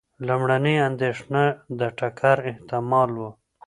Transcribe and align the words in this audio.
لومړنۍ 0.27 0.75
اندېښنه 0.89 1.43
د 1.79 1.81
ټکر 1.99 2.37
احتمال 2.49 3.09
و. 3.19 3.21